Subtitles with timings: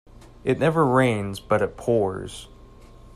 [0.43, 2.47] It never rains but it pours.